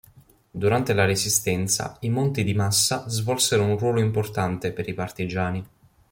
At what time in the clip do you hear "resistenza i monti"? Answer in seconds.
1.05-2.43